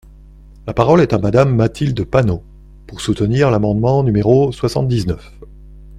[0.65, 2.41] La parole est à Madame Mathilde Panot,
[2.87, 5.31] pour soutenir l’amendement numéro soixante-dix-neuf.